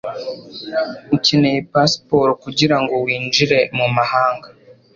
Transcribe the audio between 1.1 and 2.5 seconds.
Ukeneye pasiporo